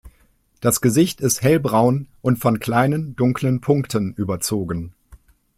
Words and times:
Das 0.61 0.81
Gesicht 0.81 1.21
ist 1.21 1.43
hellbraun 1.43 2.07
und 2.23 2.37
von 2.39 2.57
kleinen, 2.59 3.15
dunklen 3.15 3.61
Punkten 3.61 4.15
überzogen. 4.15 4.95